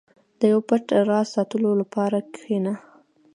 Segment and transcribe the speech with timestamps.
[0.39, 2.73] •د یو پټ راز ساتلو لپاره کښېنه.